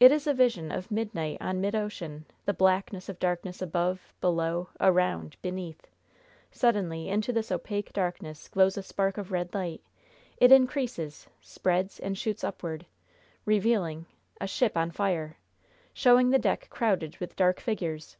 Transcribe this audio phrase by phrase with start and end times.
[0.00, 5.36] "It is a vision of midnight on midocean the blackness of darkness above, below, around,
[5.42, 5.88] beneath.
[6.50, 9.82] Suddenly into this opaque darkness glows a spark of red light.
[10.38, 12.86] It increases, spreads, and shoots upward,
[13.44, 14.06] revealing
[14.40, 15.36] a ship on fire!
[15.92, 18.16] Showing the deck crowded with dark figures!